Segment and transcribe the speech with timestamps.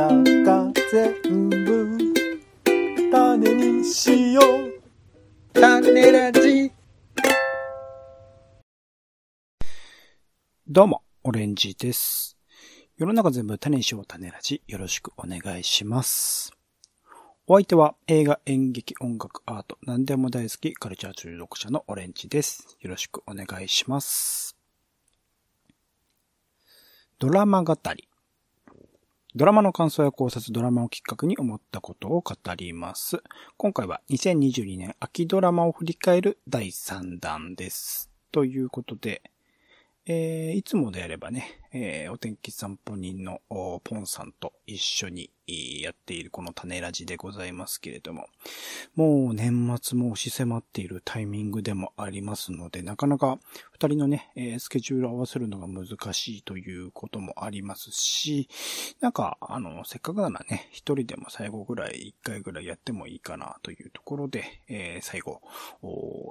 [0.00, 1.98] らが全部
[3.12, 4.80] 種にしよう
[5.52, 6.72] 種ラジ
[10.66, 12.38] どうも、オレンジです。
[12.96, 16.50] 世の中全部種にしよう種ラジ、よろしくお願いします。
[17.46, 22.78] お相手は映画、演劇、音楽、アート、何でも大好き、カルチャー中毒者のオレンジです。
[22.80, 24.56] よろしくお願いします。
[27.18, 28.09] ドラマ語り。
[29.36, 33.22] ドラマの感想や考察、ドラマをきっかけに思ったことを語ります。
[33.56, 38.10] 今回は2022年秋ドラマを振り返る第3弾です。
[38.32, 39.22] ということで、
[40.06, 48.28] えーいつもであればね、えーお天気散歩人のポンさんと一緒にやっているこの種ラジでございますけれども、
[48.94, 53.38] もう年末も押し迫っているタイミングでもありますので、なかなか
[53.72, 58.48] 二人のね、えースケジュールを合わせるのが難しいということもありますし、
[59.00, 65.40] なんか、あの、せっかくならね、一人でも最後ぐらい、一回ぐらいやってもいいかなというところで、えー最後、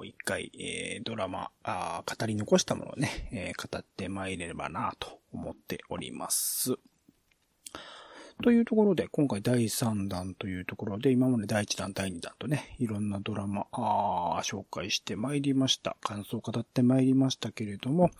[0.06, 6.76] 一回、えードラマあ、語り残したものをね、え語ってまいれればなと思っております。
[8.42, 15.98] というところで、今回第3弾というところで、今まで第1弾、第2弾とね、いろんなドラマ、あ紹介してまいりました。
[16.02, 18.12] 感想を語ってまいりましたけれども、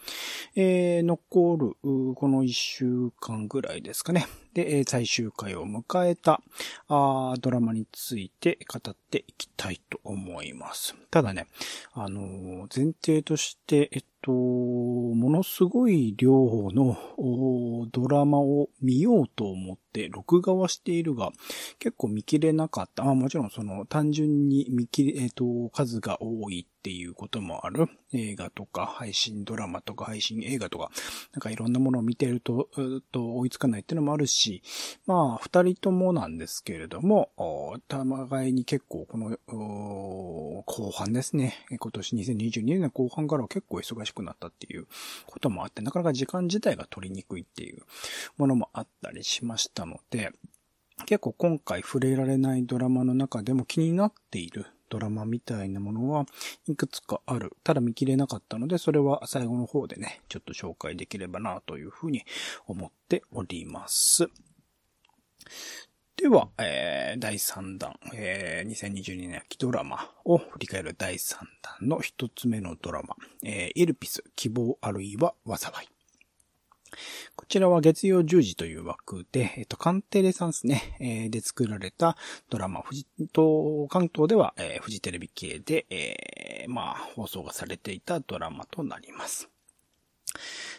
[0.56, 4.26] えー残る、この1週間ぐらいですかね。
[4.54, 6.42] で、最終回を迎えた、
[6.88, 10.96] あドラマについて語っていきたいと思います。
[11.12, 11.48] ただね、
[11.94, 16.32] あのー前提として、えっと、ものすごい量
[16.72, 16.98] の
[17.92, 21.32] ドラマを見ようと思って録画はしているが、
[21.80, 23.04] 結構見切れなかった。
[23.04, 27.90] まあもちろんその単純に見切れ、えっと、数が多いっていうこともある。
[28.14, 30.90] 映画とか配信ドラマとか配信映画とか、
[31.34, 34.64] なんかいろんなものを見てると、うーっと追いつかないっていうのもあるし、
[35.06, 39.38] まあ二人ともなんですけれども、お互いに結構この、
[40.66, 41.66] 後半ですね。
[41.70, 44.88] 今年2022年の後半からは結構忙しくなったっていう
[45.28, 47.84] こともあって、なかなか時間自体が取りにくいっていう
[48.38, 50.32] ものもあったりしましたので、
[51.06, 56.26] 結構今回触れられないドラマの中でも気になっているドラマみたいなものは
[56.68, 57.56] いくつかある。
[57.64, 62.26] ただ見切れなかったので、それは最後の方でね、ちょっと紹介できればなというふうに
[62.68, 64.28] 思っております。
[66.18, 75.99] では、えー、第3弾、えー、2022年秋ドラマを振り返る第3弾の一つ目のドラマ、えー、イルピス、希望あるいは災い。
[77.36, 82.18] こちらは月曜10時という枠で、えっと、カンテレさんですね、えーで作られた
[82.50, 89.50] ドラマ、富士と関東では、えー、フジテレビ系で、えーまあ、放送がされていたドラマとなります。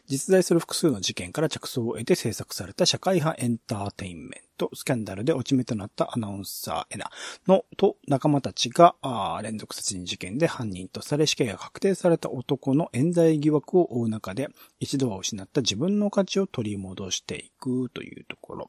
[0.07, 7.11] 実在する複数の事件から着想を得て制作された社会派エンターテインメント、スキャンダルで落ち目となったアナウンサーエナ
[7.47, 8.95] のと仲間たちが
[9.43, 14.49] 連続殺人事件で犯人とされ死刑が確定された男の冤罪疑惑を追う中で
[14.81, 18.67] 一度は失った自分の価値を取り戻していくというところ。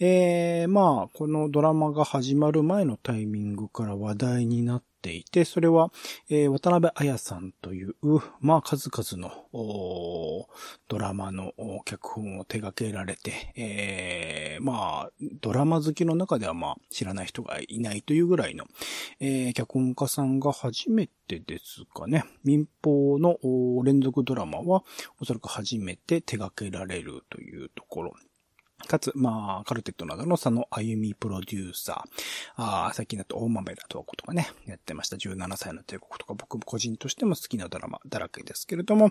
[0.00, 5.92] えー、まあ、このドラマが始まる前のタイミングから話題になってていて、それは、
[6.30, 7.94] えー渡辺彩さんという、
[8.40, 10.48] まあ、数々の、
[10.88, 11.52] ドラマの
[11.84, 15.10] 脚本を手掛けられて、えーまあ、
[15.42, 18.64] ドラマ好きの中ではまあ、知らない人がいないというぐらいの、
[19.20, 23.36] えー脚本家さんが初めてですかね、民放の
[23.84, 24.84] 連続ドラマは、
[25.20, 28.14] おそらく初めて手掛けられるというところ。
[28.86, 32.10] かつ、まあ、カルテットなどの佐野あゆみプロデューサー、
[32.56, 35.16] あー最近だと大豆田東子とかね、やってました。
[35.16, 39.10] 17歳の帝国とか、僕も個人としても好きなドラマだらけですけれども、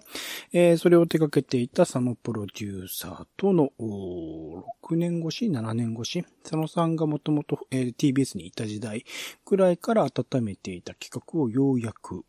[0.52, 6.24] えーそれを手掛けていた佐野プロデューサーとの、おー6年越し ?7 年越し？
[6.44, 9.06] 佐野さんがもともと、TBS にいた時代
[9.46, 12.26] くらいから温めていた企画をようやく、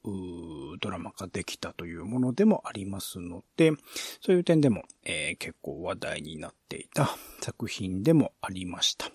[0.80, 3.72] ドラマ化できたというものでもありますので、
[4.20, 9.10] そういう点でも、えー結構話題になってていた作品でもありました。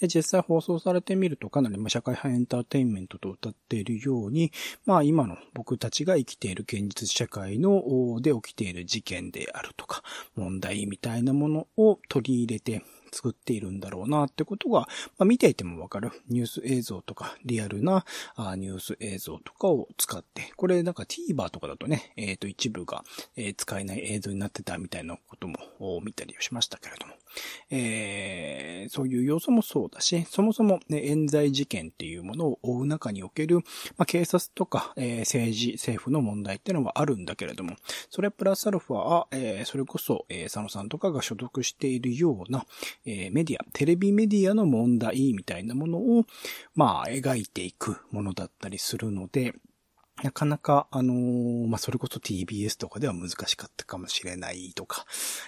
[0.00, 4.52] で、実際放送されてみるとかなり社会派エンターテインメントと歌っているように、
[4.84, 7.82] まあ今の僕たちが生きている現実社会の、
[8.20, 10.02] で起きている事件であるとか、
[10.34, 12.82] 問題みたいなものを取り入れて
[13.12, 14.86] 作っているんだろうなってことが、ま
[15.20, 16.10] あ見ていてもわかる。
[16.28, 18.04] ニュース映像とかリアルな
[18.36, 23.04] あニュース映像とかを使って、これなんか TVer とかだとね、えっ、と一部が、
[23.36, 25.56] えー使えない映像になってたみたいなことも
[26.02, 27.14] 見たりしましたけれども、
[27.70, 33.56] えー、そういう要素もそうだし、そもそも、ね、冤罪事件っていうものを追う中における、
[33.96, 37.76] まあ、警察とか、えー、政治、政府の問題っていうのはあるんだけれども、
[38.10, 42.66] それプラスアルファは、えー、それこそ、えー、佐野さんとかが所属しているような、
[43.06, 46.24] えー、メディア、テレビメディアの問題みたいなものを、
[46.74, 49.54] まあ、描いていくものだったりするので、
[50.22, 55.06] なかなか、あのー、まあ、それこそ TBS とかでは難しかったかもしれないとか、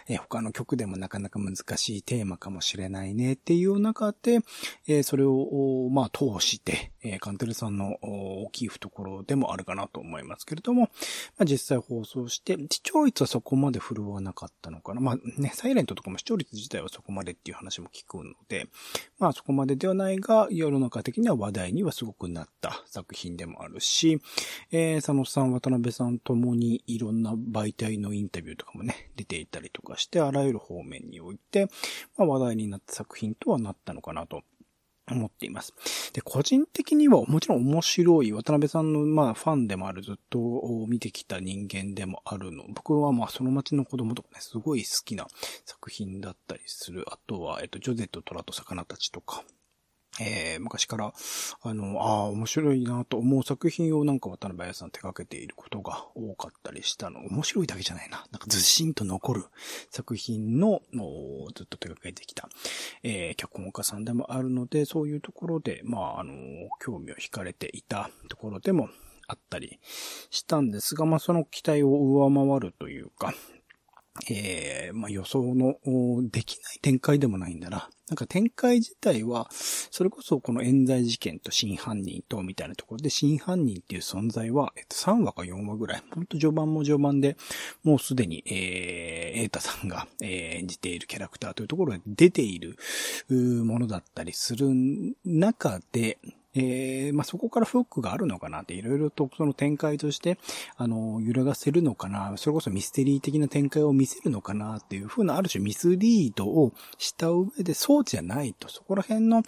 [0.09, 4.41] えー、他の曲でもなかなか難しいテーマかもしれないねっていう中で、
[4.89, 10.89] えー、それを、まあ、通して、え、カンテルさんの大きい懐でもあるかなと思いますけれども、ま
[11.41, 15.01] あ、実際放送して、視聴率はそこまで振るわなかったのかな。
[15.01, 18.67] まあ、ね、サイレントとかも視聴率自体はそこまでっていう話も聞くので、
[19.19, 24.19] まあ、そこまでではないが、世の中的には話題にはすごくなった作品でもあるし、
[24.71, 31.69] えー、佐野さん、渡辺さんともにいろんな媒体のインタビューとかもね、出ていたりとかして、あらゆる方面において、
[32.17, 34.43] まあ、話題になった作品とはなったのかなと
[35.11, 35.75] 思っています。
[36.13, 40.39] で、個人的にはもちろん面白い渡辺さんのまあファンでもあるずっと
[40.89, 42.65] 見てきた人間でもあるの。
[42.69, 45.27] 僕はまあその街の子供とかね、すごい好きな
[45.67, 47.05] 作品だったりする。
[47.09, 49.45] あとは、えっと、ジョゼと虎と魚たちとか、
[50.21, 51.13] えー、昔から、
[51.63, 57.21] あの、ああ、面白いなと思う作品をなんか渡辺彩さん手掛けていることが多かったりしたの。
[57.27, 58.25] 面白いだけじゃないな。
[58.31, 59.45] なんかずしんと残る
[59.91, 60.83] 作品の、
[61.55, 62.49] ずっと手掛けてきた、
[63.03, 66.35] えー、脚本家さんでもあるので、そういうところで、まあ、あの、
[66.81, 68.89] 興味を惹かれていたところでも
[69.27, 69.79] あったり
[70.31, 73.35] したんですが、まあ、その期待を上回るというか、
[74.31, 75.77] えー、まあ、予想の
[76.31, 77.91] できない展開でもないんだな。
[78.09, 87.37] なんか展開自体は、それこそこの冤罪事件と真犯人とみたいなところで、真犯人っていう存在は、えっと、3話か4話ぐらい、ほんと序盤も序盤で、
[87.83, 92.77] もうすでに、えー、エータさんが、えー、演じているキャラクターというところで出ている、
[93.65, 94.69] ものだったりする
[95.25, 96.19] 中で、
[96.55, 100.39] えー、まあ、そこからフックがあるのかなって、いろいろとその展開として、
[100.77, 109.43] あの、揺らがせるのかな、それこそミステリー的な展開を見せるのかなっていうふうな、ある種ミスリードをした上で、そうじゃないと、そこら辺の、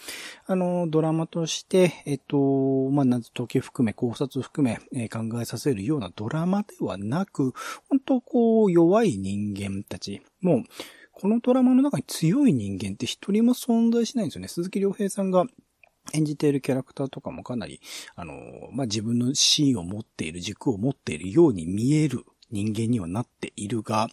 [0.46, 7.52] あの、ドラマとして、えっと、まあ、謎解き含め、考察含め、えー、考えさせるようなドラマではなく、
[7.88, 10.64] 本当こう、弱い人間たち、もう、
[11.18, 14.48] このドラマの中に強い人間って一人も存在しないんですよね。
[14.48, 15.46] 鈴木亮平さんが
[16.12, 17.80] 演じているキャラクターとかもかなり、
[18.14, 18.34] あの、
[18.72, 24.08] まあ、自分のシーンを持っている、軸を持っているように見える人間にはなっているが、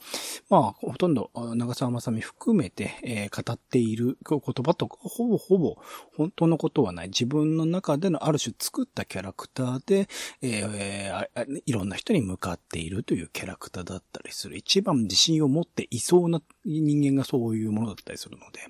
[0.49, 5.77] まあ、ほとんど長澤まさみ含めて、えー、語っている言葉とか、ほぼほぼ
[6.15, 7.07] 本当のことはない。
[7.07, 10.07] 自分の中でのある種作ったキャラクターで、
[10.41, 14.57] えー、いろんな人に向かっているというキャラクターだったりする。
[14.57, 18.61] 一番自信を持っていそうな人間がそういうものだったりするので、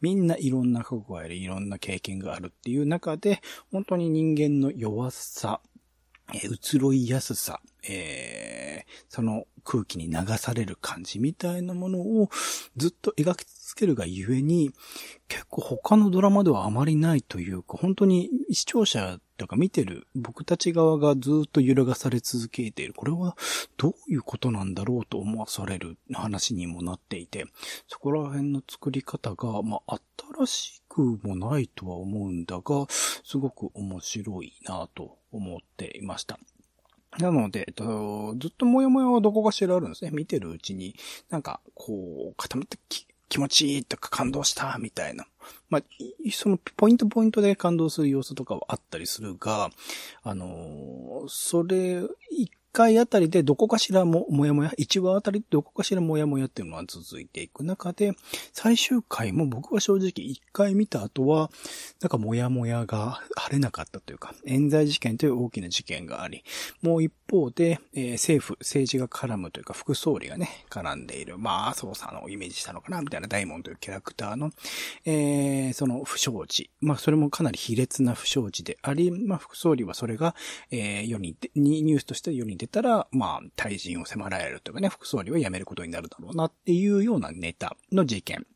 [0.00, 3.40] みんないろんな過去があり、いろんな経験があるっていう中で、
[3.70, 5.60] 本当に人間の弱さ、
[6.34, 8.51] えー、移ろいやすさ、えー、
[9.12, 12.30] その空気に流される感じみたいなものを
[12.78, 14.72] ずっと描き続けるがゆえに、
[15.28, 22.94] 結構他のドラマではあまりないというか、本当に視聴者とか見てる僕たち側がずっと揺るがされ続けている。
[22.94, 23.36] これは
[23.76, 27.44] どういうことなんだろうと思わされる話にもなっていて、
[27.88, 30.00] そこら辺の作り方が、まあ、
[30.38, 36.40] 新しくもないとは思うんだが、すごく面白いなと思っていました。
[37.18, 40.10] なので、えっと、ずっともやもやはどこかしらあるんですね。
[40.12, 40.94] 見てるうちに、
[41.30, 42.78] なんか、こう、固まって
[43.28, 45.26] 気持ちいいとか感動したみたいな。
[45.68, 45.82] まあ、
[46.32, 49.70] そのポイントポイントで感動する要素とかはあったりするが、
[50.22, 58.12] あのそれ、一回あたりでどこかしらも、もやもや、1話あたりどこかしらもやもやっていうのは続いていく中で、
[58.52, 61.50] 最終回も僕は正直1回見た後は、
[62.00, 66.44] なんかもやもやが晴れなかったというか、冤罪事件という大きな事件があり、
[66.80, 74.50] もう一方で、えー、政府、政治が絡むというか、副総理がね、絡んでいる、まあ、捜査のイメージしたのかな、みたいな大門というキャラクターの、
[75.04, 76.70] えー、その不祥事。
[76.80, 80.34] まあ、それもかなり卑劣な不祥事であり、まあ、副総理はそれが、
[80.70, 88.46] えー、世に、ニュースとして世に出たら、まあ、退陣を迫られるというかね、副総理は辞めることになるだろうなっていうようなネタの事件。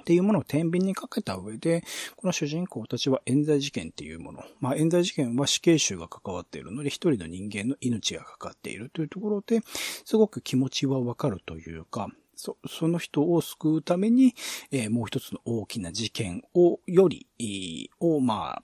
[0.00, 1.84] っていうものを天秤にかけた上で、
[2.16, 4.42] この主人公たちは冤罪事件っていうもの。
[4.58, 9.60] まあ冤罪事件は死刑囚が関わっているので、一人の人間の命がかかっているというところで、
[10.04, 14.34] すごく気持ちはわかるというか、そ、その人を救うために、
[14.72, 17.28] えー、もう一つの大きな事件を、より、
[18.00, 18.62] を、まあ、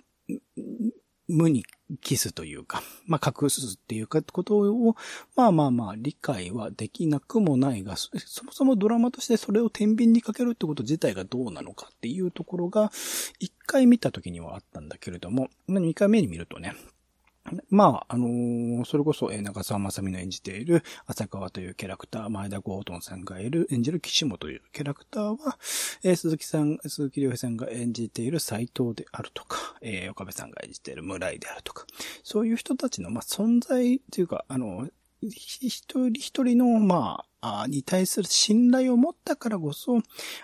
[1.30, 1.64] 無に
[2.00, 4.96] キスというか、 まあ、隠すっていうか、ことを、
[5.36, 8.10] まあまあまあ、理解はできなくもないが、そ
[8.44, 12.92] もそもドラマとしてそれを天秤にかけるってこと自体がどうなのかっていうところが、
[13.38, 16.74] 一回見た時にはあったんだけれども、二回目に見るとね、
[17.70, 25.58] まあ、あのー、それこそ、え長澤まさみの演じている浅川というキャラクター、前田ゴートンさんがいる、演じる岸本というキャラクターは、
[26.02, 31.86] えー、鈴木さん、鈴木亮平さんが演じている斎藤であるとか、えー、岡部さんが演じている村井であるとか、
[32.22, 34.88] そういう人たちの、まあ、存在というか、あの、
[35.22, 40.00] 一人一人の、まあ、に対する信頼を持ったからこそ、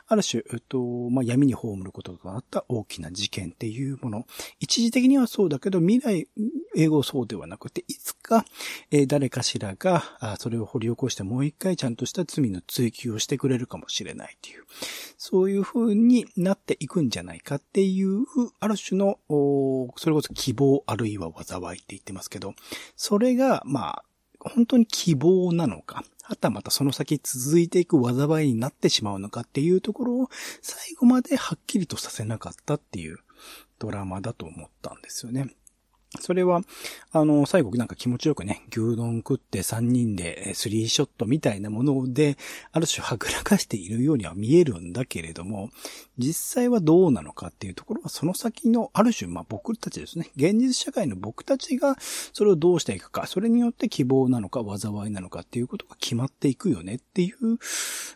[0.07, 0.79] ある種、えっと、
[1.11, 4.27] まあ、闇に葬ることとなった大きな事件っていうもの。
[4.61, 6.29] 一時的にはそうだけど、未来、
[6.75, 8.45] 英語そうではなくて、いつか、
[8.91, 14.65] えー、誰かしらが、あそれを掘り起こしてもう一回ちゃんとした罪の追及をしてくれるかもしれないっていう、
[15.19, 18.25] そういう風になっていくんじゃないかっていう、
[18.61, 22.55] ある種の、それこそ希望あるいは災いって言ってますけど、
[22.97, 24.05] それが、まあ、
[24.49, 30.29] 本当に希望なのか、はたまたその先続いていく災いになってしまうのかっていうところを
[30.61, 33.19] 最後まではっきりとさせなかったっていう
[33.79, 35.55] ドラマだと思ったんですよね。
[36.21, 36.63] それは、
[37.13, 42.37] あの、最後なんか気持ちよくね、牛丼食って3人でスリーショットみたいなもので、
[42.73, 45.71] ある種はぐらかしているようには見えるんだけれども、
[46.19, 51.97] 実際はどうなのかっていうところは、その先の、ある種、まあ僕たちですね、現実社会の僕たちが
[52.33, 57.33] それをどうしていくか、それによって希望なのか災いなのかっていうことが決まっていくよねってい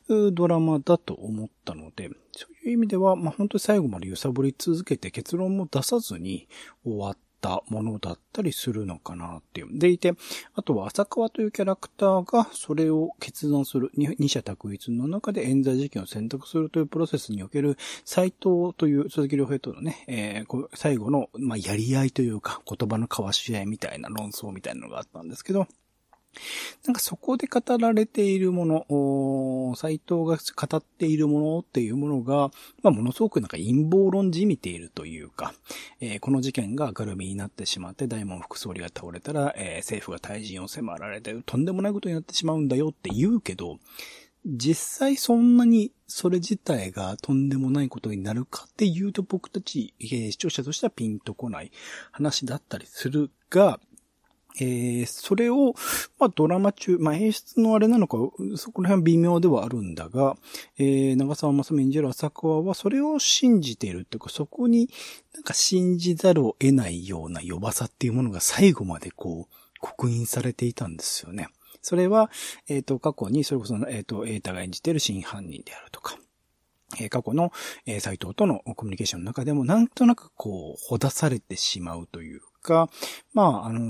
[0.08, 6.48] うドラマだと思ったので、そういう意味では、まあ本当に最後まで揺さぶり続けて結論も出さずに
[6.84, 7.20] 終わった
[7.68, 9.78] ものだったりするのかなっていう。
[9.78, 10.14] でいて、
[10.54, 25.66] あとは浅川というキャラクターがそれを決断する、二者択一の中で冤罪事件を選択するというプロセスにおける斎藤という鈴木良平とのね、えー、最後の、まあ、やり合いというか言葉の交わし合いみたいな論争みたいなのがあったんですけど、
[26.86, 32.50] なんかそこで語られているもの、斎藤が語っているものっていうものが、
[32.82, 35.52] まあ、ものすごくなんか陰謀論じみているというか、
[36.00, 43.78] えー、この事件が明るみになってしまって大門副総理が倒れたら、えー、政府が退陣を迫られてとんでもないことになってしまうんだよって言うけど、
[44.46, 51.70] 実際そんなにそれ自体がとんでもないことになるかっていうと僕たち、えー、視聴者としてはピンとこない
[52.10, 53.80] 話だったりするが、
[54.58, 55.74] えー、それを、
[56.18, 58.18] まあ、ドラマ中、まあ、演出のあれなのか、
[58.56, 60.36] そこら辺微妙ではあるんだが、
[60.78, 64.90] えー、長澤まさみ演じる浅川はそれを信じているっていうか、そこに
[65.34, 71.48] なんか信じざるを得ないような弱さっていうものが最後までこう、刻印されていたんですよね。
[71.82, 72.30] それは、
[72.68, 76.18] えっ、ー、と、過去に、それこそ、えっ、ー、と、エータが演じている真犯人であるとか、
[77.00, 77.52] えー、過去の、
[77.86, 82.88] えー、斎藤とのコミュニケーションの中でも、なんとなくこう、ほだされてしまうというが、
[83.32, 83.80] まあ、あの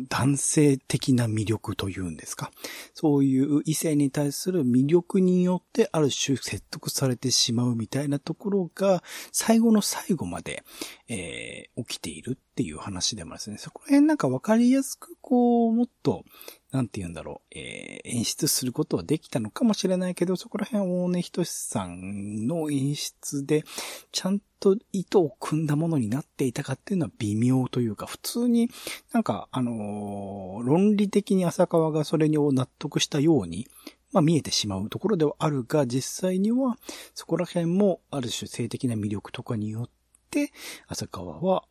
[0.00, 2.50] ー、男性的な魅力というんですか。
[2.94, 9.02] そういう異性に対する魅力によってある種説得されてしまうみたいなところが、
[9.32, 10.64] 最後の最後まで、
[11.08, 16.24] えー、起きているっていう話でもですね、そこら辺なんかわかりやすく、こう、もっと、
[16.72, 23.64] なんて言うんだろう、えー、演出することはできたのかもしれないけど、そこら辺大根仁さんの演出で、
[24.10, 28.68] ちゃんと意図を組んだものになっていたかっていうのは微妙というか、普通に
[29.12, 33.68] なんか、あのー、論理的に浅川がそれを納得したように、
[34.12, 36.78] まあ見えてしまうところではあるが、実際には
[37.14, 39.90] そこら辺もある種性的な魅力とかによっ
[40.30, 40.52] て、
[40.88, 41.64] 浅川は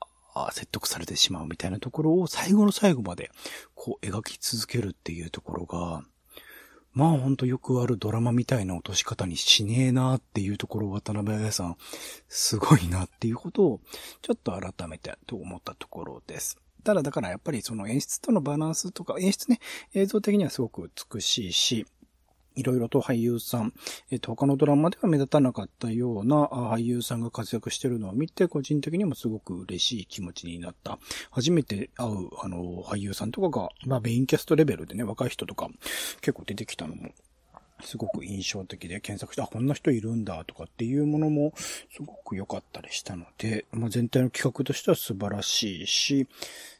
[0.51, 3.31] 説得されてしまうみたいなところを最後の最後まで
[3.73, 6.03] こう描き続けるっていうところが、
[6.93, 11.77] まあほんとよくあるドラマみたいな落とし方にしねえなっていうところを渡辺彩さん、
[12.29, 13.81] すごいなっていうことを
[14.21, 16.57] ちょっと改めてと思ったところです。
[16.85, 19.59] ただだからやっぱりその演出とのバランスとか、演出ね、
[19.93, 21.85] 映像的にはすごく美しいし、
[22.55, 23.73] いろいろと俳優さん、
[24.11, 30.99] えっ、と、他のドラマでは目立たなかったような俳優さんが活躍してるのを見て、個人的にもすごく嬉しい気持ちになった。
[31.31, 35.69] 初めて会う、あの、俳優さんとかが、まあ、メインキャストレベルでね、若い人とか
[36.21, 37.09] 結構出てきたのも
[37.81, 46.27] すごく印象的で検索して、あ、こんな人いるんだとかっていうものもすごく良かったりしたので、まあ、全体の企画としては素晴らしいし、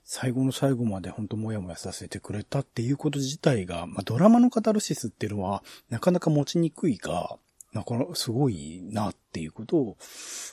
[0.03, 7.37] 最後の最後まで本当もやもやさせてくれたっていうこと自体が、まあ、ドラマのカタルシスっていうのはなかなか持ちにくいが、
[7.73, 9.97] なかなかすごいなっていうことを、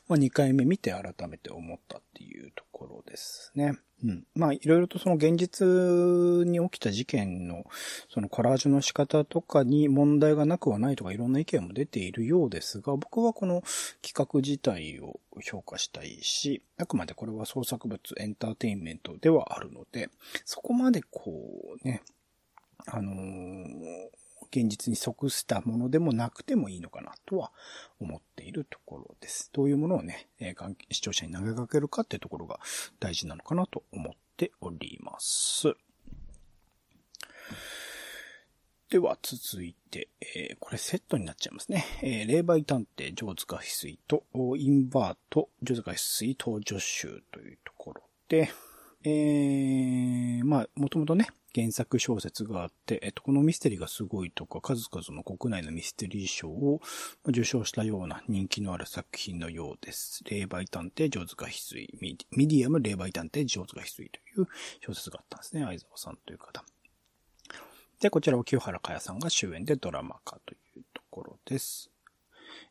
[0.08, 3.79] まあ、2回目見て改めて思ったっていうところですね。
[4.05, 4.25] うん。
[4.35, 5.67] まあ、いろいろとその現実
[6.47, 7.65] に起きた事件の、
[8.09, 13.62] そのコラージュの仕方とかに問題がなくはないとかいろんな意見も出ているようですが、僕はこの
[14.03, 20.11] 企画自体を評価したいし、あくまでこれは創作物、エンターテインメントではあるので、
[20.45, 22.03] そこまでこうね、
[22.87, 24.09] あのー、
[24.52, 27.52] 現実に即したものでもなくてもいいのかなとは
[27.99, 29.50] 思っているところです。
[29.52, 32.61] どういうものをね、えー、視聴者に投げかけるかっていうところが
[33.00, 35.75] 大事なのかなと思っております。
[38.90, 41.87] では続いて、えー、これセットになっちゃいますね。
[42.02, 44.25] えー、霊媒探偵、上塚翡翠と、
[44.59, 48.50] インバート、上塚翡翠登場集というところで、
[49.04, 56.80] えー、まあ、もともとね、原作小説があって、えっと、このミステリーがすごいとか、数々の国内のミステリー賞を
[57.26, 60.23] 受賞したような人気のある作品のようです。
[60.25, 62.16] 霊媒探偵上塚翡翠、ミ
[62.49, 64.49] ディアム霊媒探偵上塚翡翠という
[64.80, 65.64] 小説があったんですね。
[65.64, 66.64] 相沢さんという方。
[68.00, 71.91] で、こちらは清原かやさんが主演でドラマ化というところです。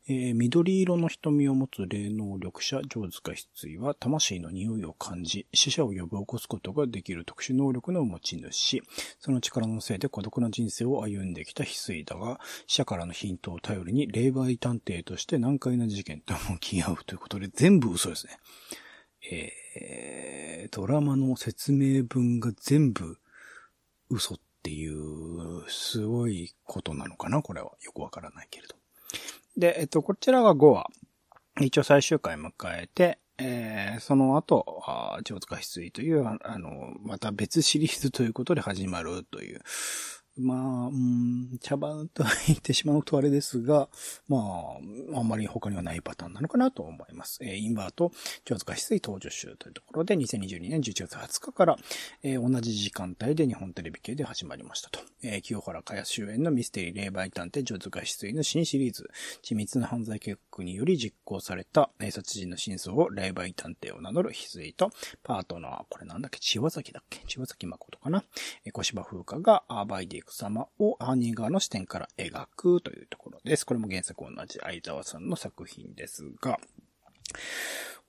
[0.08, 8.82] えー、緑色の瞳を持つ霊能力者、上塚翡翠は、魂の匂いを感じ、死者を呼び起こすことができる特殊能力の持ち主。
[9.20, 18.38] その力のせいで孤独な人生を歩んできた翡翠だが、死者からのヒントを頼りに、霊媒探偵として難解な事件と向き合うということで、全部嘘ですね。
[19.32, 23.20] えー、ドラマの説明文が全部
[24.10, 27.42] 嘘っていう、すごいことなのかな？
[27.42, 27.72] これは。
[27.84, 28.76] よくわからないけれど。
[29.58, 30.88] で、えっと、こちらが5話。
[31.60, 39.62] 一応最終回迎えて、えー、その後、あ上塚翡翠という、あの、また別シリーズということで始まるという、
[40.38, 43.90] まあ、うん、茶番と言ってしまうとあれですが、
[44.28, 44.38] ま
[45.14, 47.40] あ、あんまり他にはないパターンなのかなと思います。
[47.42, 48.12] えー、インバート、
[48.46, 51.78] 上塚翡翠登場集というところで、2022年11月20日から、
[52.24, 55.00] えー、同じ時間帯で日本テレビ系で始まりましたと。
[55.24, 59.10] えー、清原かや主演のミステリー霊媒探偵上塚翡翠の新シリーズ、
[59.44, 64.92] 緻密な犯罪計画により実行された、えー、殺人の真相を霊媒探偵を名乗る翡翠と、
[65.24, 68.24] パートナー、これなんだっけ、千葉崎だっけ千葉崎誠かな。
[68.66, 73.66] えー、小芝風花が、アーバイディク様を犯人側の視点から描くというところです。
[73.66, 76.60] これも原作同じ相沢さんの作品ですが、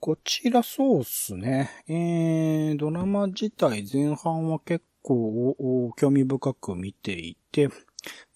[0.01, 1.71] こちらそうっすね。
[1.87, 7.69] えー、ドラマ自体前半は結構興味深く見ていて、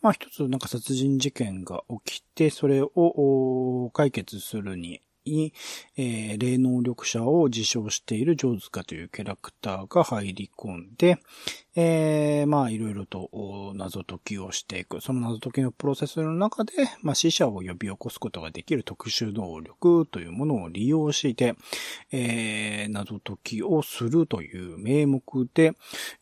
[0.00, 5.52] まあ一つなんか殺人事件が起きて、それを解決するにに、
[5.96, 11.18] えー、霊能力者を自称している上塚というキャラクターが入り込んで、
[11.74, 13.28] えー、まあいろいろと
[13.74, 15.00] 謎解きをしていく。
[15.00, 21.54] その謎解きのプロセスの中で、まあ死者を呼び起こすことができる特殊能力というものを利用して、
[22.12, 25.72] えー、謎解きをするという名目で、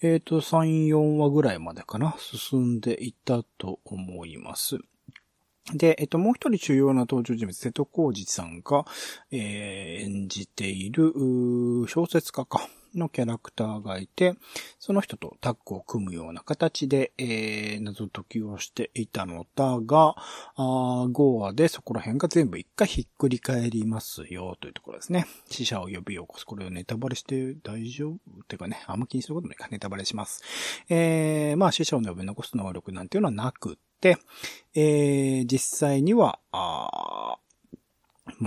[0.00, 4.78] えっ、ー、と、3、4話ぐらいまでかな、進んでいったと思います。
[5.72, 8.84] で、えっと、もう一人重要な登場人物、瀬戸康二さんが、
[9.30, 11.12] えー、演じている、
[11.88, 12.68] 小説家か。
[12.98, 14.34] のキャラクターがいて、
[14.78, 20.14] その人とタッグを組むような形で、えー、謎解きをしていたのだが、
[20.56, 25.26] あ5話でそこら辺が全部一回ひっくり返りますよ、というところですね。
[25.50, 26.46] 死者を呼び起こす。
[26.46, 28.14] これをネタバレして大丈夫？
[28.14, 30.42] ってかね、あんま気にすることないか、ネタバレします。
[30.88, 33.78] えー、まあ死者を呼び残す能力なんていうのはなく、
[34.74, 37.38] えー、実際には、も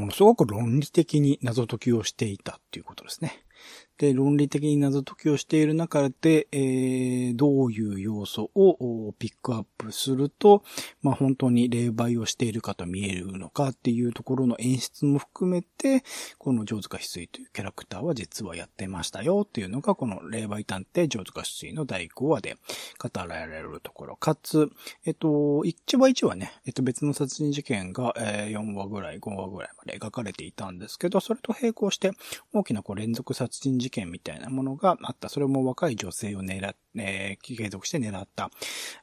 [0.07, 3.43] のすごく論理的に謎解きをしていたっていうことですね。
[3.97, 10.63] で、論理的に謎解きをしている中で、えー、どういう要素をピックアップすると、
[11.01, 16.03] まあ、本当に霊媒をしているかと見えるのかっていうところの演出も含めて、
[16.37, 22.55] この上塚翡翠というキャラクターは実はやってましたよっていうのが、この霊媒探偵上塚翡翠の第5話で
[22.99, 24.15] 語られるところ。
[24.15, 24.69] かつ、
[25.05, 32.11] えっと、1話1話ね、えっと別の殺人事件が、え、4話ぐらい、5話ぐらいまで描かれていたんですけど、それと並行して
[32.53, 35.29] 大きなこう連続殺人事件事件みたいなものがあった。
[35.29, 38.51] それも若い女性を狙っ、えー、継続して狙った、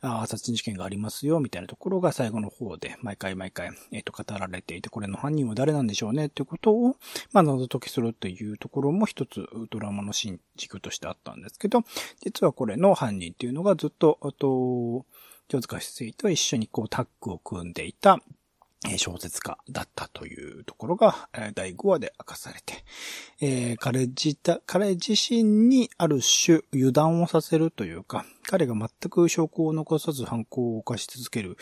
[0.03, 6.97] あ殺人事件がありますよ、みたいなところが最後の方で、毎回毎回、えっ、ー、と、語られていて、これの犯人は誰なんでしょうね、っていうことを、
[7.33, 11.83] まあ、謎解きするというところも一つドラマの新軸としてあったんですけど、
[12.23, 15.07] 実はこれの犯人っていうのがずっと、あと、
[15.49, 18.19] 上塚翡翠と一緒にこうタッグを組んでいた、
[18.97, 22.85] 小説家だったというところが、第5話で明かされて、
[23.41, 31.57] えー、彼自彼自身にある種油断をさせるというか、彼が全く証拠を残さず犯行を犯し続ける、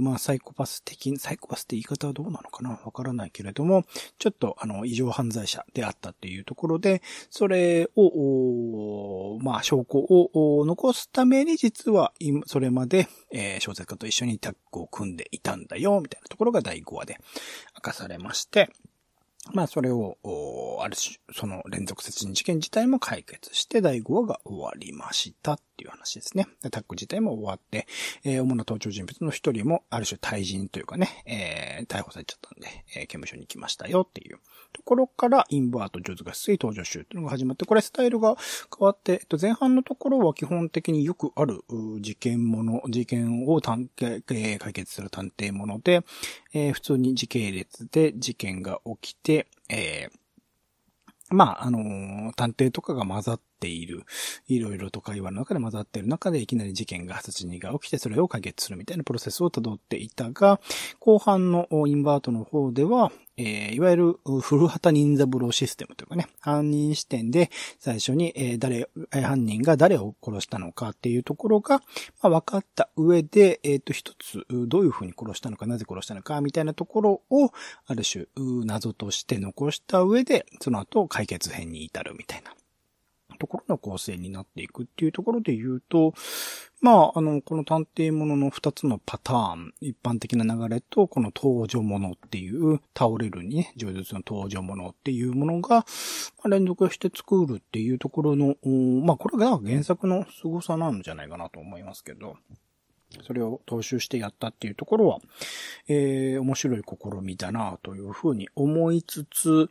[0.00, 2.80] まあ、サイコパス的、サイコパスって言い方はどうなのかな？
[2.84, 3.84] わからないけれども、
[4.18, 17.18] ちょっと、あの、異常犯罪者であったっていうところで、それを、まあ、証拠を残すために実は今、それまで、えー、小説家と一緒にタッグを組んでいたんだよ、みたいなところが第5話で
[17.76, 18.70] 明かされまして、
[19.52, 20.18] まあそれを、
[20.82, 26.46] ある種、その連続殺人事件自体も解決して第5話が終わりましたっていう話ですね。
[26.70, 27.86] タッグ自体も終わって、
[28.22, 34.38] えー、主な登場人物の一人もある種対人というかね、えー、逮捕されちゃったんで、えー、刑務所に来ましたよっていう
[34.72, 38.36] ところから、インバート、ジョズが水登場集っていうのが始まって、これスタイルが
[38.78, 41.64] 変わって、えっと、前半のところは基本的によくある
[42.00, 44.22] 事件もの、事件を探解
[44.72, 46.02] 決する探偵もので、
[46.52, 49.29] えー、普通に時系列で事件が起きて、
[49.68, 54.04] えー、まあ、あのー、探偵とかが混ざっている、
[54.48, 60.60] いろいろと会話の中で混ざっている中でいきなり事件が、殺人が起きてそれを解決するみたいなプロセスを辿っていたが、
[60.98, 71.80] 後半のインバートの方では、えー、いわゆる古畑任三郎システムというかね、犯人視点で最初に、えー、誰、犯人が誰を殺したのかっていうところが、
[72.22, 77.50] まあ、分かった上で、えっ、ー、と、一つ、どういうふうに殺したのか、なぜ殺したのか、みたいなところを、
[77.86, 78.26] ある種、
[78.64, 82.54] 謎として残した上で、その後解決編に至るみたいな。
[83.40, 86.14] ところの構成になっていくっていうところで言うと、
[86.80, 95.84] まあ、あの、この探偵物の二つのパターン、一般的な流れと、この登場物っていう、倒れるにね、上述の登場物っていうものが、
[96.42, 98.56] ま、連続して作るっていうところの、
[99.04, 102.36] まあ、これが原作の凄さなんじゃないかなと思いますけど、
[103.26, 105.18] それを踏襲してやったっていうところは、
[105.88, 109.68] えー、面白い試みだなというふうに思いつつ、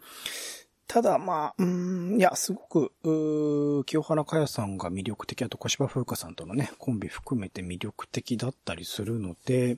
[0.89, 9.77] ただ、まあ、うん、いや、すごく、う清原かやさんが魅力的、あと小芝風花さんとのね、コンビ含めて魅力的だったりするので、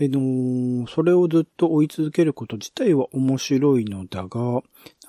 [0.00, 4.58] えのーそれをずっと追い続けること自体は面白いのだが、な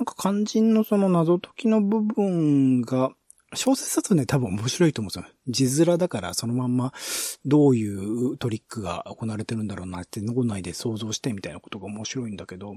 [0.03, 3.09] んか肝心のその謎解きの部分が、
[3.55, 5.67] 小説だとね、多分面白いと思うんですよ。
[5.69, 6.93] 字面だからそのまんま
[7.45, 12.75] どういうトリックが行われてるんだろうなって脳内で想像してみたいなことが面白いんだけど、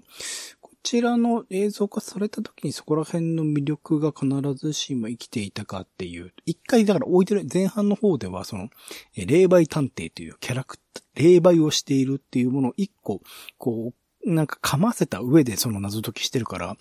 [0.87, 8.69] ちらの映像化された時にそこら辺の魅力が必ずしも生きていたかっていう、一回だから置いてる、前半の方ではその、
[9.17, 13.21] 霊媒探偵というキャラクター、霊媒をしているっていうものを一個、
[13.59, 13.95] こ
[14.25, 16.77] う、なんか噛ませた上でその謎解きしてるから、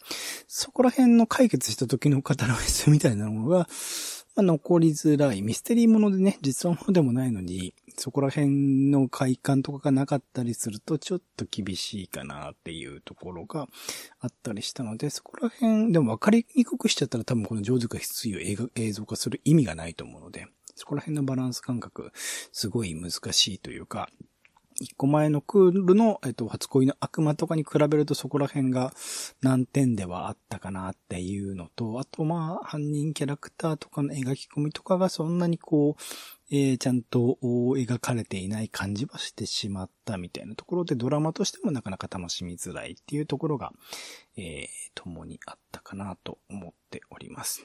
[0.48, 3.68] そこら辺の解決した時の語らせみたいなものが、
[4.36, 5.42] まあ、残りづらい。
[5.42, 13.68] ミステリーものでね、実話ものでもないのに、そこら辺の快感とかがなかったりすると、ちょっと厳しいかなっていうところが
[14.20, 22.12] あったりしたので、そこら辺、でも分かりにくくしちゃったら多分この上手が必要映映像化する意味がないと思うので、そこら辺のバランス感覚、
[22.52, 24.10] すごい難しいというか、
[24.82, 28.94] 一個前のクールの、えっと、初恋の悪魔とかに比べるとそこら辺が
[29.42, 36.02] 難点ではあったかなっていうのと、あとまあ、犯人キャラクターとかの描き込みとかがそんなにこう、
[36.52, 43.72] えー、ちゃんと描かれていない感じはしてしまったみたいなところでドラマとしてもなかなか楽しみづらいっていうところが、
[44.38, 47.64] えー、共にあったかなと思っております。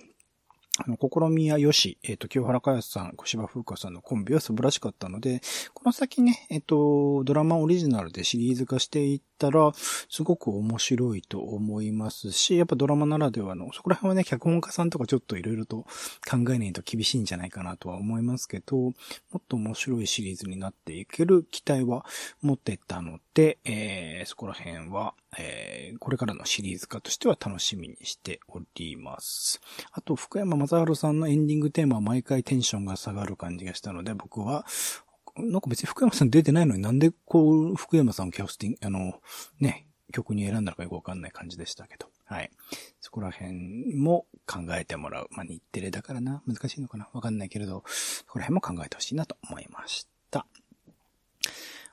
[0.78, 5.42] あの、試みやよし、えっ、ー、と、清原かやさん、小芝風花さんのコンビは素晴らしかったので、
[5.74, 15.86] この先ね、えっ、ー、と、ドラマオリジナルでシリーズ化していったら、すごく面白いと思いますし、やっぱドラマならではの、そこら辺はね、脚本家さんとかちょっといろいろと
[16.30, 18.92] 考えないと厳しいんじゃないかなとは思いますけど、も
[19.38, 22.04] っと面白いシリーズになっていける期待は
[22.42, 29.60] 持ってたので、えー、そこら辺は、えー、これからのシリーズ化としては楽しみにしております。
[29.92, 34.66] あと、福山雅治さんのエンディングテーマは毎回テンションが下がる感じがしたので、僕は、
[35.42, 39.20] なんか別に福山さん出てないのになんでこう、福山さんをキャスティング、あの、
[39.60, 42.08] ね、曲に選んだのかよくわかんない感じでしたけど。
[42.24, 42.50] はい。
[43.00, 45.28] そこら辺も考えてもらう。
[45.30, 46.42] まあ、日テレだからな。
[46.46, 50.09] 難しいのかなわかんないけれど、そこら辺も考えてほしいなと思いました。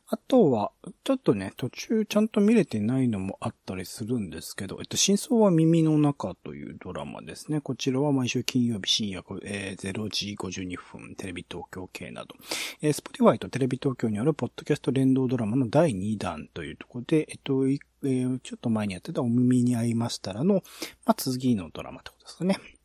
[0.10, 0.72] あとは、
[1.04, 7.60] ちょっとね、途中ちゃんと見れてないのもあったりするんですけど、えっと、真相は耳の中というドラマですね。
[7.60, 12.36] こちらは毎週金曜日深夜、えー、0時52分、テレビ東京系など、
[12.82, 20.64] えー、 Spotify とテレビ東京によるポッドキャスト連動ドラマの第2弾というところで、えっと、えー、ちょっと前にやってたお耳に合いましたらの、
[21.06, 22.77] まあ、次のドラマってことですかね。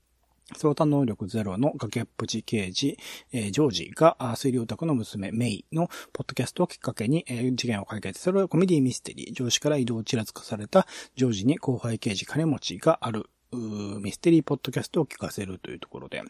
[0.57, 2.99] 相談能力ゼロの崖っぷち刑事、
[3.33, 10.87] えー、ジョージが推理オタクの娘メイのポッドキャストをきっかけに、えー、事件を解決するコメディミステリー、上司から異動をちらつかされた
[11.17, 16.23] ジョージに後輩刑事金持ちがあるミステリーポッドキャストを聞かせるというところで、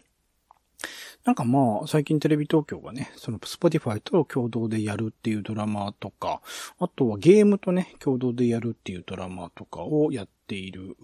[1.25, 6.41] なんかまあ、最近テレビ東京がね、その Spotify と共同でやるっていうドラマとか、
[6.81, 10.97] あとはゲームとね、共同でやるっていうドラマとかをやっている、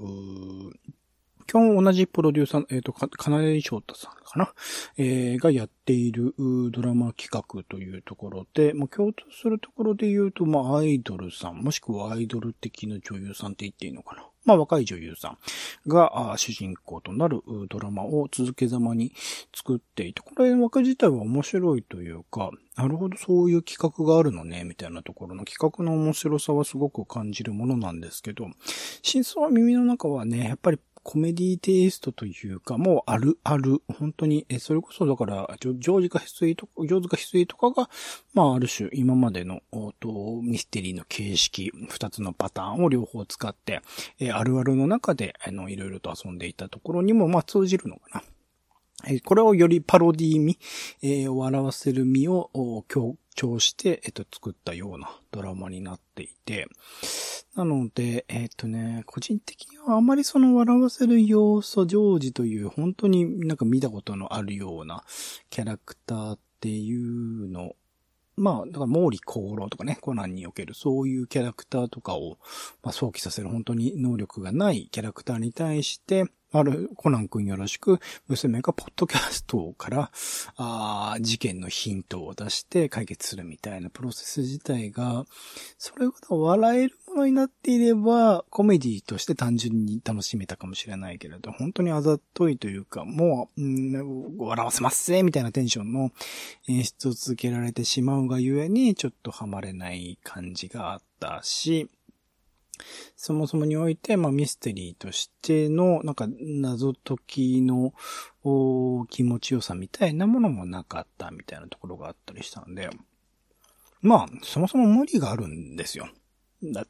[1.51, 4.53] 今日同じプロデューサー、えっ、ー、と、か、かなり翔太さんかな？
[4.99, 6.35] えー、がやっている
[6.71, 14.27] ドラマ企画というところで、まあ、共通するところで言うと、まあ、アイドルさん、もしくはアイドル的な女優さんって言っていいのかな？
[14.45, 15.39] まあ若い女優さん
[15.87, 19.13] が主人公となるドラマを続けざまに
[19.55, 28.47] 作っていて、これ枠自体は面白いというか、なるほどそういう企画があるのね、みたいなところの企画の面白さはすごく感じるものなんですけど、
[29.03, 30.79] 真相は耳の中はね、やっぱり
[31.11, 37.89] コメディテイストというか、もうあるある、本当に、え、それこそだから、ジョージか翡翠とか、ジョーズか翡翠とかが、
[38.35, 39.63] まあある種今までの、
[40.01, 43.81] とミステリーの形式、二つのパターンを両方使って、
[44.21, 48.23] え、あるあるの中で、あの、いろいろと遊んでいたところにも、まあ通じるのかな。
[49.25, 50.59] これをよりパロディー味、
[51.03, 56.67] えー、を表せる味を強調して、えっと、作ったようなドラマになっていて、
[57.55, 65.05] なので、えっ、とね、個人的にはあまりその笑わせる要素、ジョージという本当になんか見たことのあるような
[65.49, 67.77] キャラクターっていうの
[68.39, 72.39] まあ、だから毛利功労とかね、コナンにおけるそういうキャラクターとかを、
[72.83, 80.11] まあ、想起させる本当に能力がないキャラクターに対して、ある、コナン君よろしく、娘がポッドキャストから、
[80.57, 85.27] あ事件のヒントを出して解決するみたいなプロセス自体が、
[85.77, 96.13] それほど笑えるものになっていれば、コメディとして単純に楽しめたかもしれないけれど、本当にあざといというか、もう、うん、笑わせますぜみたいなテンションの
[96.67, 101.91] 演出を続けられてしまうがゆえに、ちょっとハマれない感じがあったし、
[103.17, 107.93] そもそもにおいて、まあミステリーとしての、なんか謎解きの
[109.11, 112.91] 気持ちよさみたいなものもなかったみたいなところがあったりしたので、
[114.01, 116.09] まあ、そもそも無理があるんですよ。
[116.63, 116.87] だ、あ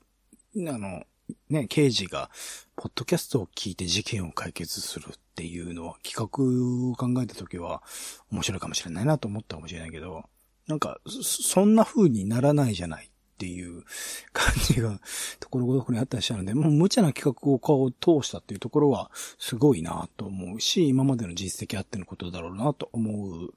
[0.55, 1.05] の、
[1.49, 2.31] ね、刑事が、
[2.77, 7.83] ポッドキャストを聞いて事件を解決するっていうのは、企画を考えたときは、
[8.31, 10.25] 面白いかもしれないなと思ったかもしれないけど、
[10.67, 13.85] なんか、そんな風にならないじゃないっていう
[14.33, 14.99] 感じが、
[15.39, 23.55] ところごとくにあったりしたので、もう無茶な企画を顔を通したっていうところは、すごいなと思うし、今までの実績あってのことだろうなと思う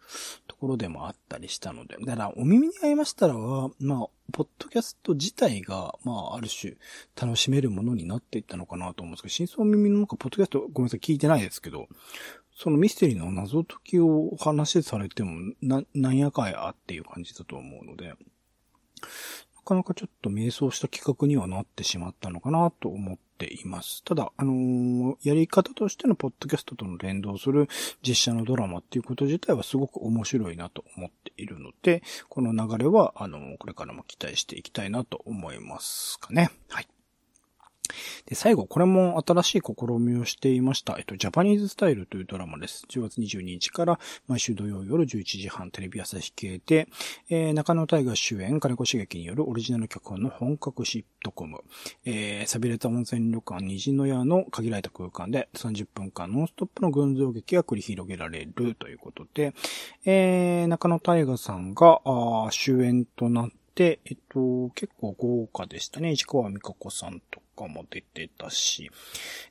[0.47, 6.75] ところでもあったりしたので、だからお耳に合いましたらは、まあ、ポッドキャスト自体が、まあ、ある種、
[7.19, 11.87] 楽しめるものになっていったのかなと思うんですけど、真相耳のなんか、ポッドキャスト、ごめんなさい、聞いてないですけど、
[12.55, 18.13] そのミステリーの謎解きをお話しされても、な、なんやかやっていう感じだと思うので、
[19.63, 24.03] かなかちょっと迷走した企画にはなってしまったのかなと思っています。
[24.03, 27.67] ただ、あのー、やり方としてのポッドキャストとの連動する
[28.01, 36.51] 実写のドラマっていうこと自体はすごく面白いなと思っているので、この流れは、あのー、これからも期待していきたいなと思いますかね。
[36.69, 36.87] はい。
[38.25, 40.95] で、最後、これも新しい試みをしていました。
[40.97, 42.85] えっと、ジャパニーズスタイルというドラマです。
[42.89, 46.87] 10月22日から毎週土曜夜11時半テレビ朝日系で、
[47.29, 51.63] えー、中野大河主演、金子茂樹によるオリジナル脚本の本格シットコム、
[52.05, 59.53] えー、錆びれた温泉旅館虹の屋の限られた空間で30分間ノンストップの群像劇が繰り広げられるということで、
[60.05, 62.01] えー、中野大河さんが
[62.51, 66.11] 主演となって、でえっと、結構豪華でしたね。
[66.11, 68.91] 市川美香子さんとかも出てたし、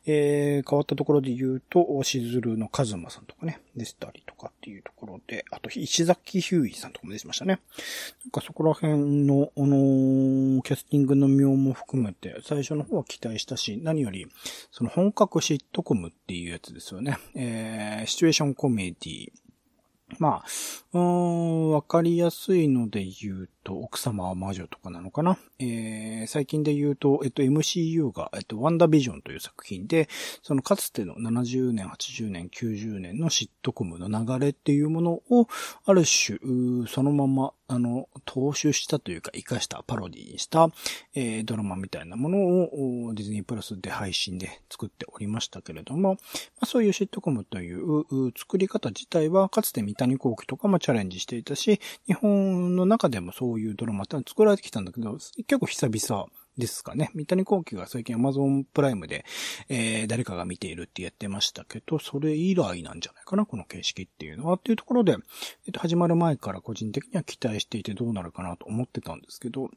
[0.05, 7.61] えー、変わったところで言うと、しずるのカズマさんとかね、でしたりとかっていうところで、あと、石崎ヒューイさんとかも出てましたね。
[8.25, 14.27] なんかそこら辺の、あのー、キャスティングの妙も含めて、最初の方は期待したし、何より、
[14.71, 17.17] その本格シットコムっていうやつですよね。
[17.35, 19.33] えー、シチュエーションコメディ
[20.19, 20.45] まあ、
[20.93, 25.39] うん、わかりやすいので言うと、奥様は魔女とかなのかな？
[25.61, 30.09] えー、最近で言うと、えっと、MCU が、えっと、ワンダービジョンという作品で、
[30.43, 35.47] そのかつての70年、80年、90年のシットコムの流れっていうものを、
[35.85, 36.39] ある種、
[36.89, 40.71] そのままあの、踏襲したというか、活かしたパロディにした、
[41.15, 46.19] えー、ドラマみたいなものをディズニープラスで配信で作っておりましたけれども、ま
[46.63, 48.05] あ、そういうシットコムという
[48.37, 56.27] 作り方自体は、かつて三谷幸喜とかもチャレンジしていたし、日本の中でもそういうドラマって作られてきたんだけど、結構久々
[56.59, 57.11] ですかね。
[57.15, 59.25] 三谷幸喜が最近 Amazon プライムで、
[59.69, 64.57] えー、誰かが見ているって言ってましたけど、それ以来なんじゃないかな、この形式っていうのは。
[64.57, 65.17] っていうところで、
[65.67, 69.71] えっと、始まる前から個人的には期待していてどうなるかなと思ってたんですけど、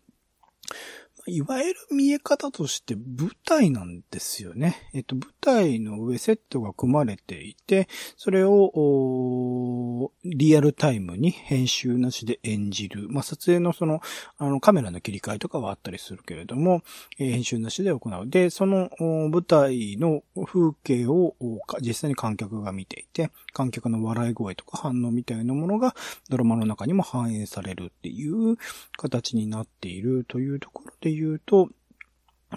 [1.25, 4.89] いわゆる見え方として舞台なんですよね。
[4.93, 13.07] えっと、舞台の上セットが組まれていて、それを、リアルタイムに編集なしで演じる。
[13.09, 14.01] まあ、撮影のその、
[14.37, 16.81] あの、カメラの切り替えとかはあったりするけれども、
[17.17, 18.29] えー、編集なしで行う。
[18.29, 21.35] で、その舞台の風景を
[21.81, 25.95] 実際に観客が見ていて、観客の笑い声とか反応みたいなものが
[26.29, 28.57] ドラマの中にも反映されるっていう
[28.97, 31.69] 形になっているというところで言うと、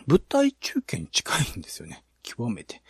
[0.06, 2.02] 舞台中継に近いんですよね。
[2.22, 2.82] 極めて。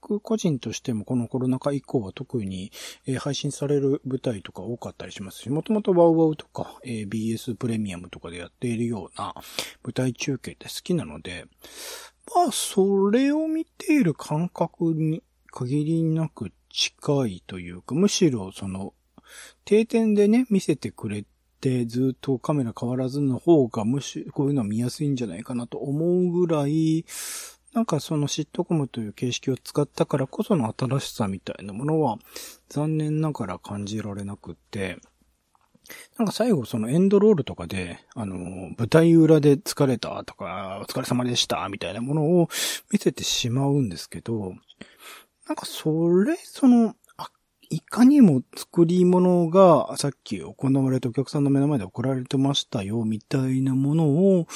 [0.00, 2.72] 僕個人としてもこのコロナ禍以降は特に、
[3.18, 9.34] 配信される舞台とか多かったりしますし、もともとワウワウとか、BS プレミアムとかでやっているような
[9.84, 11.44] 舞台中継って好きなので、
[12.34, 18.94] まあ、それを見ている感覚に限りなく近いというか、むしろその、
[19.64, 21.24] 定点でね、見せてくれ
[21.60, 27.04] て、ずっとカメラ変わらずの方が、むしろこういうのは見やすいんじゃないかなと思うぐらい、
[27.72, 32.18] なんかそのシットコムという形式を使ったからこその新しさみたいなものは
[32.68, 34.98] 残念ながら感じられなくって、
[36.18, 38.36] なんか最後そのエンドロールとかで、あの、
[38.76, 42.48] 舞台裏で疲れたとか、お疲れ様でしたみたいなものを
[42.92, 44.54] 見せてしまうんですけど、
[45.50, 47.28] なんかそれ、その、あ
[47.70, 54.46] いかにも作り物がさっき行われたお客さんの目の前で送られてましたよ、みたいなものを、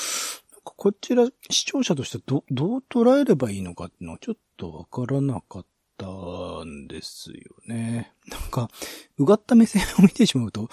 [0.63, 5.67] こちら視聴者としてど、どう捉えればいいのかっていうのはちょっとわからなかっ
[5.99, 6.07] た
[6.65, 8.13] んですよね。
[8.29, 8.71] なんか、
[9.19, 10.69] うがった目線を見てしまうと、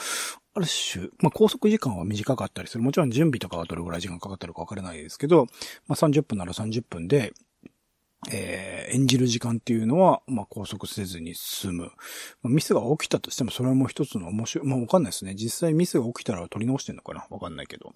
[0.53, 2.84] ある種、まあ、拘束時間は短かったりする。
[2.84, 5.47] もちろん準備とかはどれぐらい時間かかってるかわからないですけど、
[5.88, 7.34] まあ、30分なら30分で、
[8.29, 11.84] えー、演じる時間っていうのは、まあ、拘束せずに済む。
[11.86, 11.89] ま
[12.45, 15.34] あ、ミスが起きたとしても、それはもう一つの面白い、まあ、わかんないですね。
[15.34, 17.25] 実際ミスが起きたら取り直してんのかな？
[17.31, 17.86] わかんないけど。
[17.86, 17.93] なん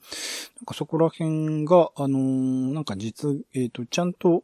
[0.66, 4.44] かそこら辺が、あのー、なんか実、えっ、ー、と、ちゃんと、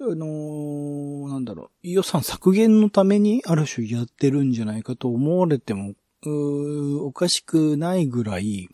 [0.00, 5.94] あのー、なんだろう、予算削減のためにある種やってるんじゃないかと思われても
[6.26, 8.68] おかしくないぐらい、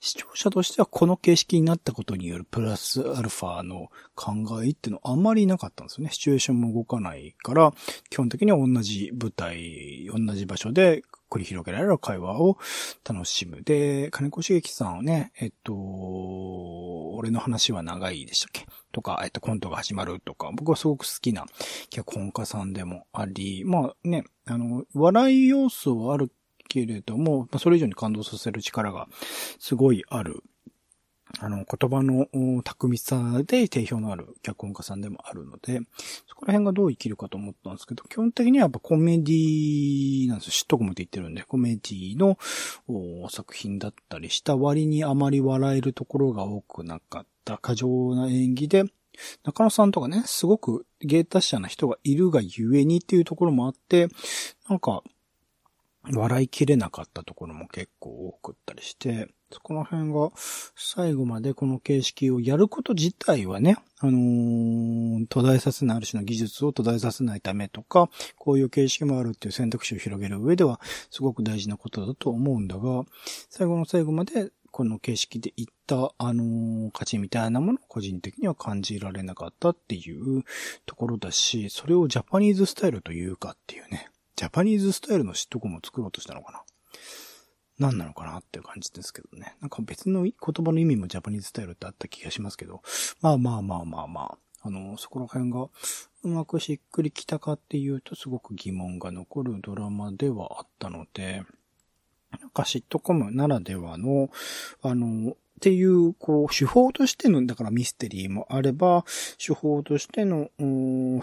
[0.00, 4.32] 視聴者としてはこの形式になったことによるプラスアルファの考
[4.62, 6.12] えっていうのはあまりなかったんですよね。
[6.12, 7.72] シチュエーションも動かないから、
[8.08, 12.56] 基本的には同じ舞台、同じ場所で繰り広げられる会話を
[13.06, 13.62] 楽しむ。
[13.62, 18.66] で、金子茂樹さんをね、えっと、俺の話は長いでしたっけ？
[18.92, 21.44] とか、えっと、コントが始まるとか、僕はすごく好きな
[21.90, 26.30] 脚本家さんでもあり、まあね、あの、笑い要素はある
[26.68, 29.08] けれども、まあそれ以上に感動させる力が
[29.58, 30.42] すごいある。
[31.40, 32.28] あの、言葉の
[32.62, 35.80] 巧みさで定評のある脚本家さんでもあるので、
[36.28, 40.52] そこら辺がどう生きるかと思ったんですけど、基本的にはやっぱコメディーなんですよ。
[40.52, 42.38] 知っとくもって言ってるんで、コメディーの
[43.28, 48.84] 作品だったりした割にあまり笑えるところが多くなかった過剰な演技で、
[49.42, 54.08] 中野さんとかね、すごく芸達者な人がいるがゆえにっていうところもあって、
[54.68, 55.02] なんか、
[56.12, 58.10] 笑いきれなかったところも結構
[58.42, 60.30] 多くったりして、そこの辺が
[60.74, 73.04] 最後までこの形式をやること自体はね、あのー、途絶えさせないある種の技術を途絶えさせないためとか、こういう形式もあるっていう選択肢を広げる上ではすごく大事なことだと思うんだが、
[73.48, 80.42] 最後の最後までこの形式でいった、あのー、価値みたいなものを個人的には感じられなかったっていう
[80.86, 84.10] ところだし、それをジャパニーズスタイルというかっていうね。
[84.36, 86.62] ジャパニーズスタイルのシットコムを作ろうとしたのかな？
[87.78, 89.56] 何なのかなっていう感じですけどね。
[89.60, 92.82] なんか別の言葉の意味もジャパニーズスタイルってあった気がしますけど、
[93.20, 95.68] まあまあまあまあまあ、あの、そこら辺が
[96.22, 101.42] うまくしっくりきたかっていうとすごく疑問が残るドラマではあったので、
[102.40, 104.30] なんかシットコムならではの、
[104.82, 109.04] あの、っていう、こう、手法としての、だからミステリーもあれば、
[109.44, 110.50] 手法としての、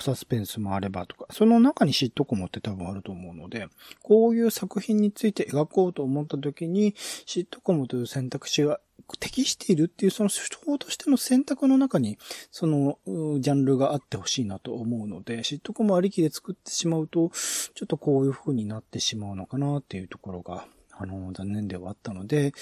[0.02, 3.68] サスペンスもあればとか、その中に嫉妬コムって多分あると思うので、
[4.02, 6.94] こういう作品について描こうと思った時に、
[7.28, 8.80] 嫉妬コムという選択肢が
[9.20, 12.18] 適しているっていう、その手法としての選択の中に、
[12.50, 12.98] その、
[13.40, 17.30] ジャンルがあってほしいなと思うので、嫉妬コムありきで作ってしまうと、
[17.76, 20.66] ちょっとこういう風になってしまうのかなっていうところが
[20.98, 22.54] あの、残念ではあったので、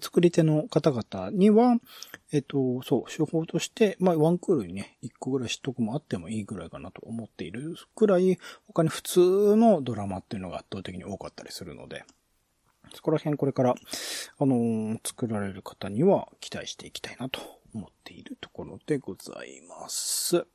[0.00, 1.76] 作り手の方々には、
[2.32, 12.04] えっと、そう、手法として、まあ、ワンクールにね、一個ぐらい知っとくもあってもいいぐらいかなと思っているくらい、他に普通のドラマっていうのが圧倒的に多かったりするので、
[12.94, 17.40] そこら辺これから、あのー、作られる方には期待していきたいなと
[17.74, 20.46] 思っているところでございます。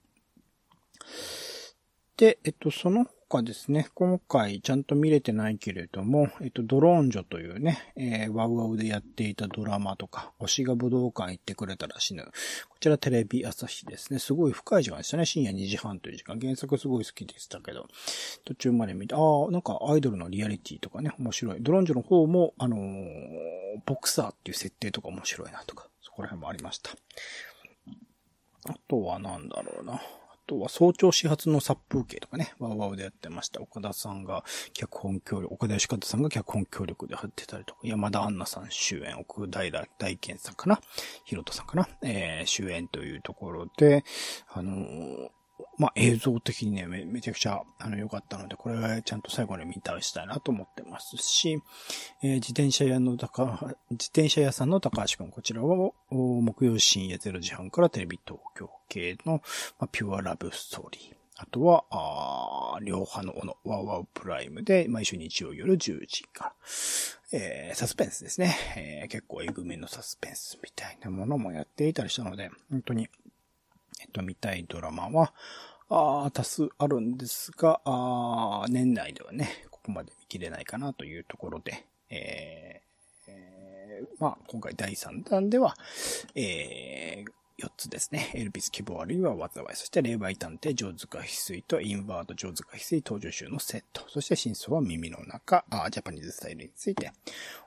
[2.18, 12.24] で、えっと、そのかですね、今回ちゃんと見れてないけれども、えっと、ドローン女というね、えー、ワウワウでやっていたドラマとか、推しが武道館行ってくれたら死ぬ。
[12.70, 14.20] こちらテレビ朝日ですね。
[14.20, 15.26] すごい深い時間でしたね。
[15.26, 16.40] 深夜2時半という時間。
[16.40, 17.88] 原作すごい好きでしたけど、
[18.46, 21.58] 途中まで見て、ああ、なんかアイドルのリアリティとかね、面白い。
[21.62, 22.80] ドローン女の方も、あのー、
[23.86, 26.92] ボクサーっていう設定とか面白いなとか、そこら辺もありました。
[28.68, 30.02] あとはなんだろうな。
[30.46, 33.62] とは早朝始発の殺風景とかね、ワウワウでやってました。
[33.62, 34.44] 岡田さんが
[34.74, 40.80] 脚本協力、岡田義方さんが脚本協力で貼ってたりとか、山田杏奈さん主演、奥平大健さんかな、
[41.26, 44.04] ひろとさんかな、えー、主演というところで、
[44.54, 45.30] あのー、
[45.78, 51.62] まあ、映像的にね、め、ちゃくちゃ、あの、良かったので、これはちゃんと最後に見たりしたいなと思ってますし、
[52.24, 53.44] えー、自転車屋の高、
[53.92, 59.42] 自転車屋さんの高橋くん、こちらは、木曜深夜0時半からテレビ東京系の、
[59.80, 61.16] まあ、ピュアラブストーリー。
[61.38, 66.54] あとは、あ両派の斧、ワウワウプライムで、毎週日曜夜10時から、
[67.34, 68.56] えー、サスペンスですね。
[68.78, 73.10] えー、結構えぐめのサスペンスみたいなものもやっていたりしたので、本当に
[74.16, 75.34] と、見たいドラマは、
[75.90, 85.76] あ多数あるんですが、あ年内ではね、ここまで見切れないかなというところで、えーえー、まあ、今回第3弾では、
[86.34, 88.32] えー、4つですね。
[88.34, 89.68] エルピス希望あるいは災い。
[89.76, 94.04] そして霊媒探偵、上塚翡翠とインバード上塚翡翠登場集のセット。
[94.10, 97.12] そして真相は耳の中、あジャパニーズスタイルについて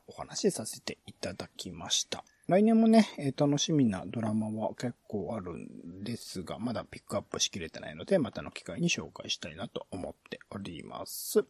[0.07, 2.25] お話しさせていただきました。
[2.49, 11.45] 来年もね、えー、楽しみなドラマは結構あるんですが、まだピックアップしきれてないので、またの機会に紹介したいなと思っております。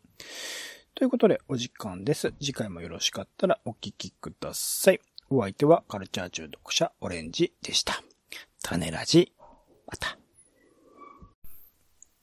[0.96, 2.32] ということで、お時間です。
[2.40, 5.00] 次回もよろしかったらお聴きください。
[5.30, 8.02] お相手はカルチャー中毒者オレンジでした。
[8.60, 9.32] 種ラジ、
[9.86, 10.18] また。